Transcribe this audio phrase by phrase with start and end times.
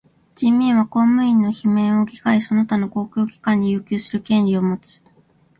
[0.33, 4.99] 人民は公務員の罷免を議会その他の公共機関に要求する権利をもつ。